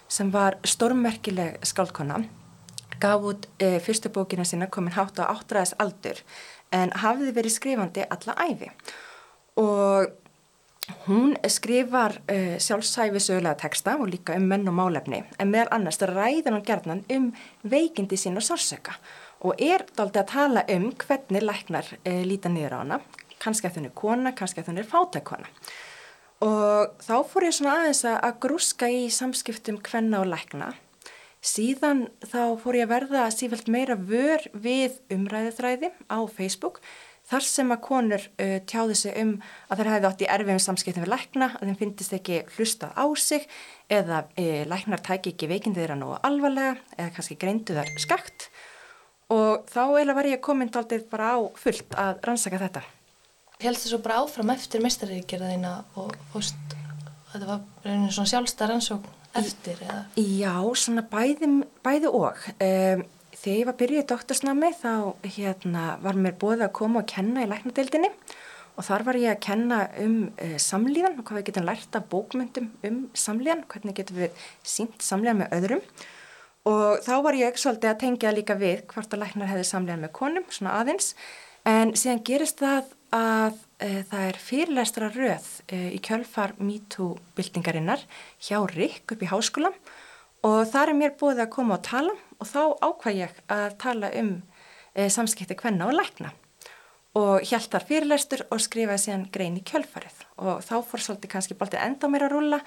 [0.10, 2.24] sem var stórmerkileg skaldkona,
[2.98, 6.26] gaf út uh, fyrstu bókina sína komin hátt á áttræðis aldur
[6.74, 8.74] en hafði verið skrifandi alla æfi
[9.62, 10.10] og
[11.06, 16.02] Hún skrifar uh, sjálfsæfi sögulega texta og líka um menn og málefni en meðal annars
[16.02, 17.30] ræðir hann gerðnan um
[17.64, 18.98] veikindi sín og sársöka
[19.44, 23.00] og er daldi að tala um hvernig læknar uh, líta niður á hana,
[23.44, 25.52] kannski að þunni kona, kannski að þunni fátækona.
[26.44, 30.74] Og þá fór ég svona aðeins að grúska í samskiptum hvenna og lækna.
[31.44, 36.80] Síðan þá fór ég að verða sífælt meira vör við umræðithræði á Facebook
[37.28, 39.34] þar sem að konur uh, tjáði sig um
[39.72, 43.06] að þær hefði átt í erfiðum samskiptum við lækna, að þeim finnist ekki hlustað á
[43.20, 43.48] sig
[43.92, 48.50] eða uh, læknar tæki ekki veikindi þeirra nú alvarlega eða kannski greindu þar skakt
[49.34, 52.84] og þá eiginlega var ég komin taldið bara á fullt að rannsaka þetta.
[53.64, 56.78] Helst þú svo bara áfram eftir mestaríkjörðina og fórst,
[57.32, 60.00] þetta var reynir svona sjálfstæð rannsókn eftir eða?
[60.20, 61.52] Já, svona bæði,
[61.86, 62.48] bæði og.
[62.60, 64.92] Um, Þegar ég var byrjuð í doktorsnami þá
[65.26, 68.12] hérna, var mér bóðið að koma og kenna í læknadeildinni
[68.78, 72.06] og þar var ég að kenna um uh, samlíðan og hvað við getum lært af
[72.14, 75.84] bókmyndum um samlíðan, hvernig getum við sínt samlíðan með öðrum
[76.70, 80.14] og þá var ég svolítið að tengja líka við hvort að læknar hefði samlíðan með
[80.20, 81.14] konum, svona aðeins,
[81.68, 88.08] en síðan gerist það að uh, það er fyrirlestra röð uh, í kjölfar MeToo-byltingarinnar
[88.42, 89.76] hjá Rik upp í háskólam
[90.44, 94.10] og þar er mér búið að koma og tala og þá ákvað ég að tala
[94.20, 94.32] um
[94.94, 96.34] e, samskipti hvenna og lækna.
[97.20, 100.24] Og hjælt þar fyrirlestur og skrifaði síðan grein í kjölfarið.
[100.42, 102.60] Og þá fór svolítið kannski bóltið enda mér að rúla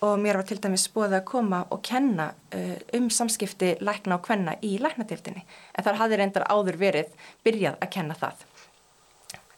[0.00, 4.28] og mér var til dæmis búið að koma og kenna uh, um samskipti lækna og
[4.28, 7.12] hvenna í læknadildinni en þar hafði reyndar áður verið
[7.44, 8.46] byrjað að kenna það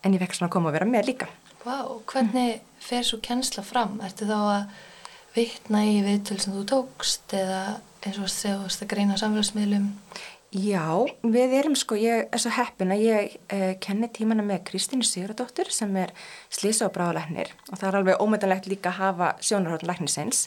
[0.02, 1.30] en ég fekk svona að koma og vera með líka
[1.62, 4.00] Vá, hvernig fer svo kennsla fram?
[4.02, 4.62] Ertu þá að
[5.36, 7.60] vitna í viðtöl sem þú tókst eða
[8.02, 9.92] eins og þú varst að greina samfélagsmiðlum?
[10.52, 10.84] Já,
[11.24, 15.70] við erum sko, ég er svo heppin að ég eh, kenni tímana með Kristínu Sigurðardóttur
[15.72, 16.10] sem er
[16.52, 20.42] slísa og bráðalæknir og það er alveg ómyndanlegt líka að hafa sjónarhóttun læknisins.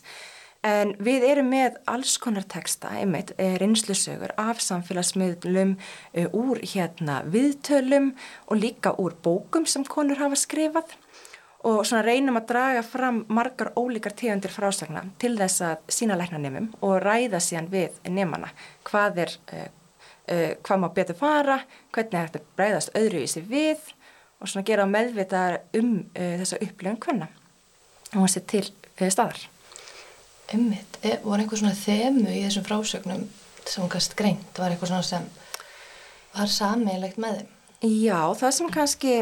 [0.62, 5.74] En við erum með alls konar texta, einmitt, eh, reynslusögur af samfélagsmiðlum
[6.14, 8.12] eh, úr hérna viðtölum
[8.46, 10.94] og líka úr bókum sem konur hafa skrifað.
[11.66, 16.70] Og svona reynum að draga fram margar ólíkar tegundir frásagna til þess að sína læknanemum
[16.86, 18.52] og ræða síðan við nefnana
[18.86, 19.66] hvað er, uh,
[20.32, 21.60] uh, hvað má betur fara,
[21.96, 23.92] hvernig er þetta breyðast öðruvísi við
[24.40, 25.46] og svona gera meðvita
[25.80, 27.30] um uh, þessa upplifun hvenna
[28.14, 28.66] og það sé til
[29.12, 29.42] staðar.
[30.54, 33.24] Ummitt, e, var einhver svona þemu í þessum frásögnum
[33.66, 35.26] sem gæst greint, var eitthvað svona sem
[36.36, 37.50] var sammeilegt með þeim?
[37.86, 39.16] Já, það sem kannski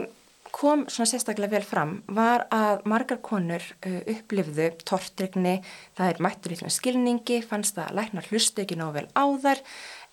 [0.54, 5.56] kom svona sérstaklega vel fram var að margar konur uh, upplifðu tortrygni,
[5.98, 9.64] það er mættur í skilningi, fannst það að læknar hlustu ekki nógu vel á þær,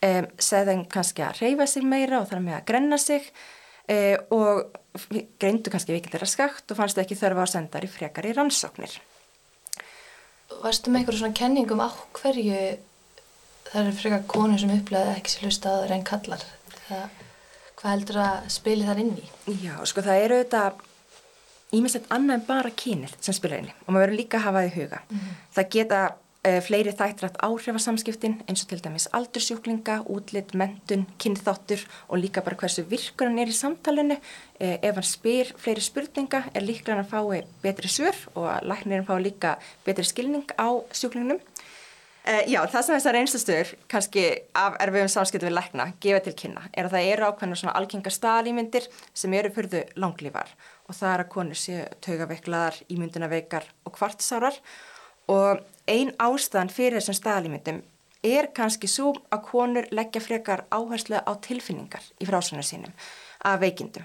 [0.07, 3.31] um, segðan kannski að reyfa sig meira og þar með að grenna sig
[3.91, 4.79] uh, og
[5.41, 8.35] greindu kannski vikindir að skakt og fannst það ekki þörfa á sendar í frekar í
[8.37, 8.99] rannsóknir.
[10.61, 11.89] Varstu með eitthvað svona kenningum á
[12.21, 12.61] hverju
[13.71, 16.47] það eru frekar konur sem upplifðu ekki sér hlusta á þær en kallar?
[16.89, 17.21] Það
[17.81, 19.27] Hvað heldur að spili þar inn í?
[19.63, 20.83] Já, sko það eru auðvitað
[21.79, 24.61] ímestlega annað en bara kynir sem spila inn í og maður verður líka að hafa
[24.61, 24.99] það í huga.
[25.07, 25.39] Mm -hmm.
[25.57, 26.01] Það geta
[26.40, 32.87] fleiri þættrætt áhrifasamskiptin eins og til dæmis aldursjúklinga, útlitt, mentun, kynþáttur og líka bara hversu
[32.88, 34.16] virkur hann er í samtalenu.
[34.57, 39.05] Uh, ef hann spyr fleiri spurninga er líklega hann að fái betri svör og læknirinn
[39.09, 41.42] fái líka betri skilning á sjúklingnum.
[42.24, 44.24] Uh, já, það sem þessar einstastöður kannski
[44.57, 48.16] af erfiðum samskiptu við lækna gefa til kynna er að það eru ákveðna svona algengar
[48.16, 50.53] staðlýmyndir sem eru fyrðu langlífar
[50.88, 54.61] og það er að konur séu taugaveiklaðar, ímyndunaveikar og kvartsárar
[55.31, 57.83] og ein ástæðan fyrir þessum staðlýmyndum
[58.27, 62.93] er kannski svo að konur leggja frekar áherslu á tilfinningar í frásunum sínum
[63.47, 64.05] af veikindum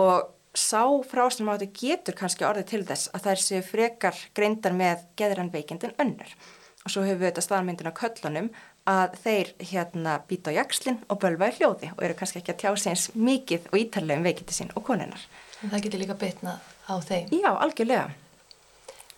[0.00, 5.06] og sá frásunum áttu getur kannski orðið til þess að þær séu frekar greindar með
[5.20, 6.34] geðran veikindin önnur
[6.82, 8.50] og svo hefur við þetta staðmyndin á köllunum
[8.90, 12.62] að þeir hérna býta á jakslinn og bölva í hljóði og eru kannski ekki að
[12.64, 15.22] tjá sig eins mikið og ítarlega um veikindi sín og konunar.
[15.62, 17.30] En það getur líka bytnað á þeim?
[17.30, 18.08] Já, algjörlega.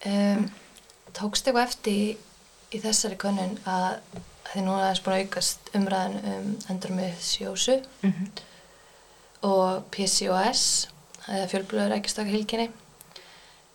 [0.05, 0.45] Um,
[1.14, 1.98] tókst eitthvað eftir
[2.74, 3.98] í, þessari konun að
[4.50, 8.42] þið núna aðeins búin að aukast umræðan um endometriósu mm -hmm.
[9.50, 10.88] og PCOS,
[11.29, 11.96] er fjölblöður
[12.31, 12.70] hilkinni.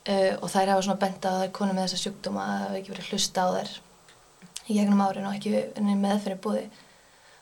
[0.10, 2.78] uh, og þær hafa svona bent á er konur með þessa sjúkdóma að það hafa
[2.78, 3.72] ekki verið hlusta á þær
[4.70, 5.52] í gegnum árin og ekki
[5.96, 6.70] meðfyrir búði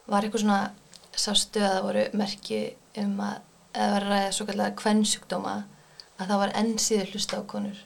[0.08, 0.72] var eitthvað svona
[1.18, 2.62] sástu að það voru merki
[2.98, 3.38] um að
[3.78, 5.56] eða var að ræða svo kallega kvennsjúkdóma
[6.18, 7.84] að það var enn síður hlusta á konur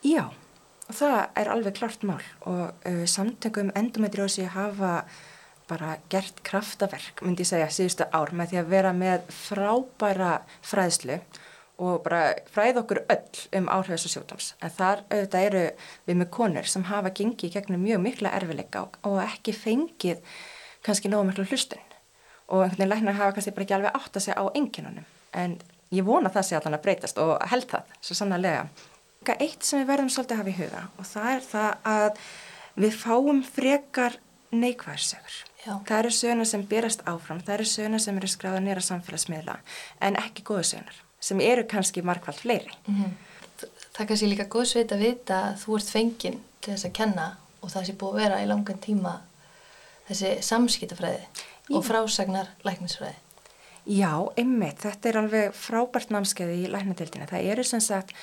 [0.00, 0.30] Já,
[0.90, 5.04] og það er alveg klart mál og uh, samtökum endometriósi hafa
[5.70, 10.32] bara gert kraftaverk, myndi ég segja, síðustu ár með því að vera með frábæra
[10.66, 11.20] fræðslu
[11.80, 14.50] og bara fræð okkur öll um áhrif þessu sjúkdóms.
[14.58, 15.62] En þar auðvitað eru
[16.10, 20.20] við með konur sem hafa gengið gegnum mjög mikla erfileika og, og ekki fengið
[20.84, 21.86] kannski nógu miklu hlustun.
[22.50, 25.06] Og einhvern veginn læknar hafa kannski bara ekki alveg átt að segja á enginunum.
[25.38, 25.60] En
[25.94, 28.66] ég vona það sé allan að breytast og held það, svo sannlega.
[29.20, 32.20] Eitt sem við verðum svolítið að hafa í huga og það er það að
[32.80, 34.16] við fáum frekar
[34.56, 35.34] neikvæðarsögur.
[35.60, 35.74] Já.
[35.84, 39.58] Það eru söguna sem berast áfram, það eru söguna sem eru skráða nýra samfélagsmiðla
[40.08, 42.72] en ekki góða sögunar sem eru kannski markvælt fleiri.
[42.88, 43.12] -hmm.
[43.60, 46.92] Það er kannski líka góð sveit að vita að þú ert fenginn til þess að
[46.92, 49.20] kenna og það sé búið að vera í langan tíma
[50.08, 51.26] þessi samskiptafræði
[51.70, 53.16] og frásagnar læknisfræði.
[53.84, 57.26] Já, einmitt, þetta er alveg frábært námskeiði í læknadeildina.
[57.26, 58.16] Það eru sem sagt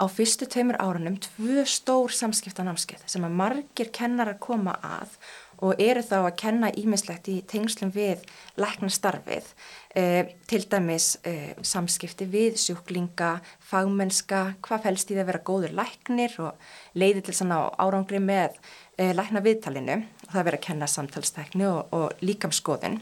[0.00, 5.16] á fyrstu tveimur árunum tvö stór samskipta námskeið sem að margir kennar að koma að
[5.62, 8.24] og eru þá að kenna ímislegt í tengslum við
[8.58, 9.46] læknastarfið,
[9.94, 13.36] eh, til dæmis eh, samskipti við sjúklinga,
[13.70, 18.58] fagmennska, hvað fælst í það að vera góður læknir og leiði til svona árangri með
[18.98, 20.00] eh, lækna viðtalinu
[20.32, 22.98] það verið að kenna samtalstækni og, og líkamskoðun,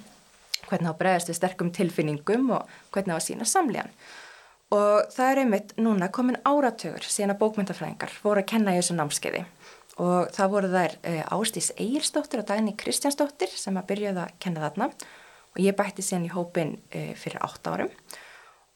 [0.69, 3.95] hvernig á bregðast við sterkum tilfinningum og hvernig á að sína samlegan.
[4.71, 8.95] Og það er einmitt núna komin áratögur síðan að bókmyndafræðingar voru að kenna í þessu
[8.95, 9.43] námskeiði.
[10.01, 14.63] Og það voru þær e, Ástís Egilsdóttir og Dagni Kristjánsdóttir sem að byrjaði að kenna
[14.69, 14.89] þarna.
[15.51, 17.91] Og ég bætti síðan í hópin e, fyrir 8 árum.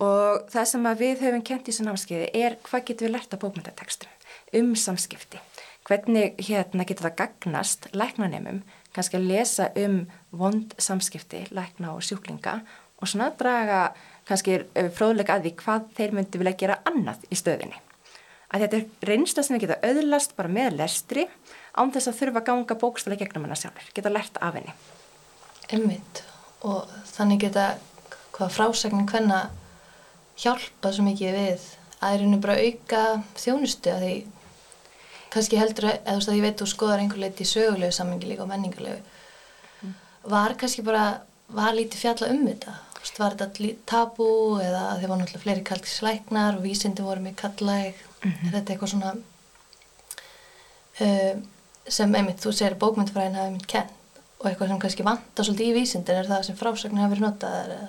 [0.02, 3.42] Og það sem við höfum kent í þessu námskeiði er hvað getur við lært á
[3.44, 4.10] bókmyndatekstum
[4.58, 5.38] um samskipti?
[5.86, 10.00] Hvernig hérna getur það gagnast læknanemum kannski að lesa um
[10.34, 12.58] vond samskipti, lækna og sjúklinga
[12.98, 13.92] og svona draga
[14.28, 14.60] kannski
[14.96, 17.80] fróðleika að því hvað þeir myndi vilja gera annað í stöðinni
[18.54, 21.24] að þetta er reynsla sem við geta auðlast bara með lestri
[21.74, 24.74] án þess að þurfa að ganga bókstala gegnum hana sjálfur, geta lært af henni.
[25.74, 26.22] Emmitt
[26.64, 27.64] og þannig geta
[28.34, 29.40] hvað frásagnin hvenna
[30.38, 31.66] hjálpa svo mikið við
[31.98, 33.02] að er henni bara auka
[33.40, 34.14] þjónustu að því
[35.34, 37.94] kannski heldur að, eða þú veist að ég veit þú skoðar einhver leiti í sögulegu
[37.94, 39.00] sammingi líka og menningarlegu
[39.82, 39.94] mm.
[40.30, 41.06] var kannski bara,
[41.50, 44.26] var lítið fjalla um þetta Vist, var þetta tabú
[44.64, 48.46] eða þeir var náttúrulega fleiri kalkisleiknar og vísindi voru mjög kallæg mm -hmm.
[48.46, 49.10] er þetta eitthvað svona
[51.00, 51.34] uh,
[51.88, 53.92] sem einmitt þú segir bókmyndfræðin hafi einmitt kent
[54.40, 57.74] og eitthvað sem kannski vantar svolítið í vísindin er það sem frásögnin hafi verið notaðar
[57.76, 57.88] eða?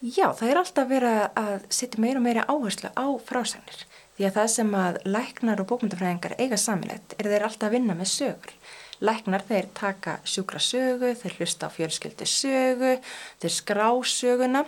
[0.00, 4.36] Já, það er alltaf verið að setja meira og meira áherslu á frásögnir því að
[4.38, 8.52] það sem að læknar og bókmyndafræðingar eiga saminlegt er þeir alltaf að vinna með sögur
[9.04, 12.94] Læknar þeir taka sjúkra sögu, þeir hlusta á fjölskyldu sögu,
[13.42, 14.62] þeir skrá söguna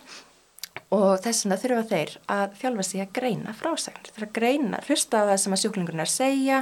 [0.93, 4.13] og þess vegna þurfa þeir að þjálfa sig að greina frásagnir.
[4.13, 6.61] Þeir að greina, hlusta á það sem að sjúklingurinn er að segja,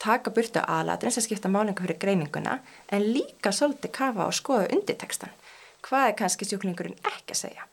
[0.00, 2.60] taka burtu aðladrins að skipta málingu fyrir greininguna
[2.94, 5.34] en líka svolítið kafa og skoða undirtekstan.
[5.82, 7.68] Hvað er kannski sjúklingurinn ekki að segja?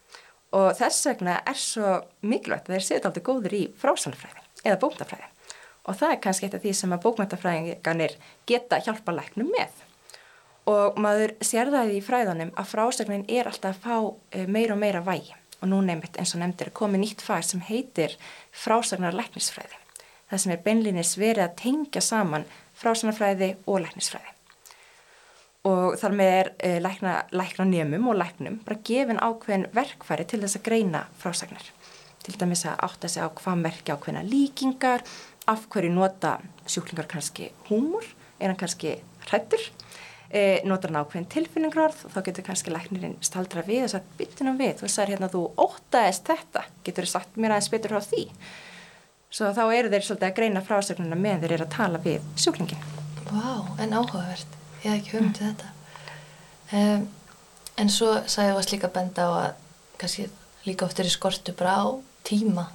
[0.57, 5.33] Og þess vegna er svo mikilvægt að þeir setja alltaf góður í frásagnfræði eða bóktafræði
[5.87, 8.15] og það er kannski eitt af því sem að bókmæntafræðingarnir
[8.49, 9.83] geta hjálpa læknum með.
[10.67, 13.97] Og maður sér það í fræðanum að frásögnin er alltaf að fá
[14.35, 17.61] eh, meira og meira vægi og nú nefnitt eins og nefndir komið nýtt fag sem
[17.65, 18.15] heitir
[18.51, 19.79] frásagnar læknisfræði.
[20.27, 22.45] Það sem er beinlinis verið að tengja saman
[22.77, 24.33] frásagnarfræði og læknisfræði.
[25.67, 30.43] Og þar með er eh, lækna, lækna njömum og læknum bara gefin ákveðin verkfæri til
[30.43, 31.71] þess að greina frásagnar.
[32.23, 35.03] Til dæmis að átta sig á hvað merkja ákveðina líkingar,
[35.47, 36.37] af hverju nota
[36.67, 38.05] sjúklingar kannski húmur,
[38.39, 39.63] er hann kannski hrættur,
[40.29, 44.59] e, notar hann ákveðin tilfinningrorð og þá getur kannski læknirinn staldra við og sagt byttunum
[44.59, 48.25] við og sagir hérna þú ótaðist þetta, getur þið sagt mér aðeins betur frá því.
[49.37, 52.83] Svo þá eru þeir svolítið að greina frásögnuna meðan þeir eru að tala við sjúklingin.
[53.27, 55.73] Vá, en áhugavert, ég hef ekki höfum til þetta.
[56.77, 57.07] Um,
[57.79, 59.49] en svo sagði þú að slíka benda á að
[59.99, 60.27] kannski
[60.67, 61.85] líka oft er í skortu bara á
[62.27, 62.69] tíma,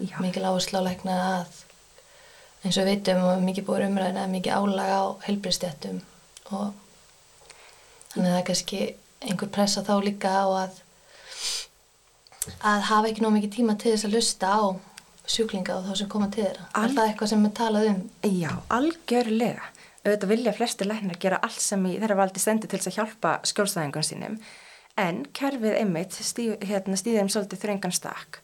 [0.00, 0.16] Já.
[0.20, 1.60] mikil áherslu á lækna að
[2.62, 6.00] eins og veitum og mikið búið umræðin að mikið álaga á helbriðstjættum
[6.52, 6.72] og
[8.12, 8.80] þannig að það er kannski
[9.22, 10.80] einhver pressa þá líka á að
[12.66, 14.62] að hafa ekki nóg mikið tíma til þess að lusta á
[15.32, 16.66] sjúklinga og þá sem koma til þeirra.
[16.74, 18.00] Al er það eitthvað sem við talað um?
[18.26, 19.68] Já, algjörlega.
[20.02, 23.34] Auðvitað vilja flesti læknar gera allt sem í þeirra valdi stendi til þess að hjálpa
[23.46, 24.38] skjólstæðingun sínum
[25.00, 28.40] en kerfið einmitt stýðum hérna, svolítið þröngan stakk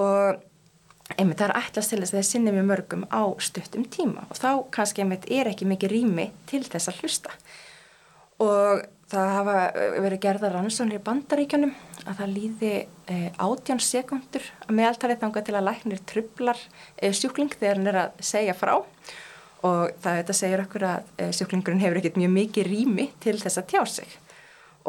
[0.00, 0.38] og
[1.18, 4.40] einmitt það er ætlast til þess að þeir sinni með mörgum á stuttum tíma og
[4.40, 7.34] þá kannski einmitt er ekki mikið rými til þess að hlusta.
[8.42, 9.56] Og það hafa
[10.02, 11.74] verið gerða rannsónir í bandaríkjunum
[12.04, 16.60] að það líði e, átján sekundur að meðaltalið þanga til að læknir trublar
[16.96, 18.74] e, sjúkling þegar hann er að segja frá.
[19.64, 23.60] Og það þetta segir okkur að e, sjúklingurinn hefur ekkert mjög mikið rými til þess
[23.60, 24.18] að tjá sig.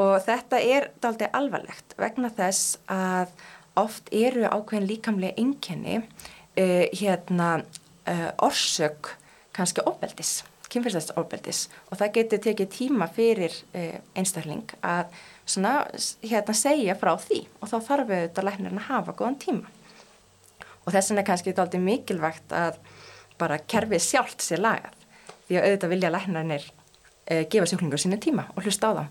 [0.02, 3.32] Og þetta er daldi alvarlegt vegna þess að
[3.80, 9.16] oft eru ákveðin líkamlega einkenni uh, hérna uh, orsök
[9.56, 15.14] kannski ofbeldis, kynfyrslæst ofbeldis og það getur tekið tíma fyrir uh, einstakling að
[15.46, 15.78] svona
[16.24, 17.44] hérna segja frá því.
[17.62, 19.74] Og þá þarf auðvitað læknirinn að hafa góðan tíma.
[20.86, 22.80] Og þess vegna er kannski þetta aldrei mikilvægt að
[23.40, 24.98] bara kerfið sjálft sér lagað.
[25.46, 26.68] Því að auðvitað vilja læknarinnir
[27.50, 29.08] gefa sjúklingur sínu tíma og hlusta á það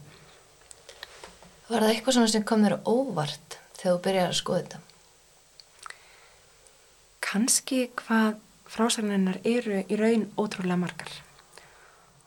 [1.65, 4.81] Var það eitthvað svona sem kom þér óvart þegar þú byrjar að skoða þetta?
[7.25, 8.41] Kanski hvað
[8.75, 11.13] frásagninnar eru í raun ótrúlega margar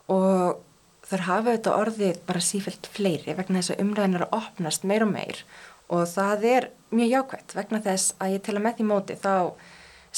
[0.08, 0.62] og
[1.08, 5.04] þar hafa þetta orðið bara sífælt fleiri vegna þess að umræðin eru að opnast meir
[5.04, 5.42] og meir
[5.88, 9.34] og það er mjög jákvæmt vegna þess að ég til að með því móti þá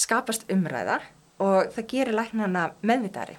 [0.04, 0.98] skapast umræða
[1.40, 3.38] og það gerir læknana meðvitari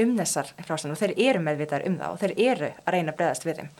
[0.00, 3.18] um þessar frásagnar og þeir eru meðvitari um það og þeir eru að reyna að
[3.20, 3.72] bregðast við þeim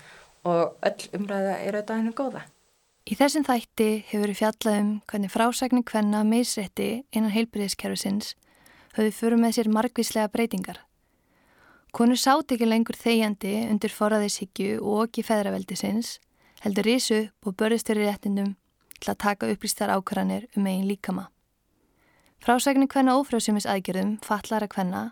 [0.50, 2.42] og öll umræða er auðvitað hennu góða.
[3.10, 8.36] Í þessum þætti hefur við fjallað um hvernig frásækning hvenna meðsrétti innan heilbriðiskerfisins
[8.94, 10.78] höfðu fyrir með sér margvíslega breytingar.
[11.90, 16.20] Konur sátt ekki lengur þegjandi undir forraðishyggju og ekki feðraveldisins,
[16.62, 18.54] heldur risu og börðstöri réttindum
[19.00, 21.26] til að taka upplýstar ákvarðanir um eigin líkama.
[22.38, 25.04] Frásækning hvenna ófrjóðsumis aðgerðum, fallara hvenna,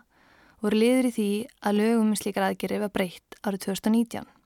[0.63, 4.38] voru liður í því að lögum um slíkar aðgerði var breytt árið 2019.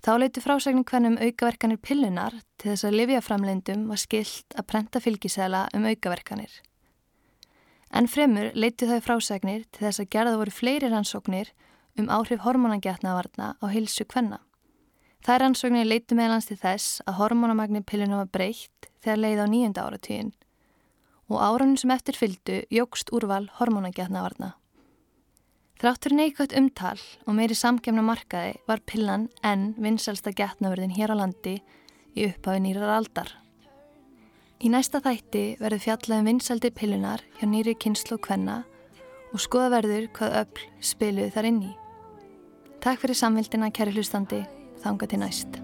[0.00, 5.66] Þá leiti frásagnin hvernum aukaverkanir pillunar til þess að livjaframleindum var skilt að prenta fylgisæla
[5.76, 6.52] um aukaverkanir.
[7.92, 11.50] En fremur leiti þau frásagnir til þess að gerða voru fleiri rannsóknir
[12.00, 14.38] um áhrif hormonangjatnavarna á hilsu hvenna.
[15.20, 19.84] Það rannsóknir leiti meðlans til þess að hormonamagnir pilluna var breytt þegar leið á nýjunda
[19.84, 20.32] áratíðin
[21.30, 24.54] og árunum sem eftir fyldu jógst úrval hormonangjatnavarna.
[25.80, 31.54] Þráttur neikvægt umtal og meiri samkemna markaði var pillan enn vinsalsta getnaverðin hér á landi
[32.12, 33.30] í upphafi nýrar aldar.
[34.60, 38.58] Í næsta þætti verður fjallaðum vinsaldi pillunar hjá nýri kynslu og kvenna
[39.32, 41.72] og skoða verður hvað öll spiluð þar inn í.
[42.84, 44.44] Takk fyrir samvildina, kæri hlustandi.
[44.84, 45.60] Þanga til næst.